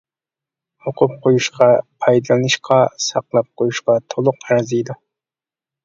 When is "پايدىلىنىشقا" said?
2.05-2.81